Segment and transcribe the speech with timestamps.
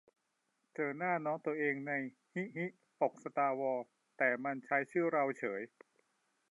[0.75, 1.91] เจอหน้าน้องตัวเอง ใน
[2.33, 2.65] ฮิฮิ
[2.99, 3.85] ปกสตาร์วอร์
[4.17, 5.61] แต่มันใช้ชื่อเราเฉย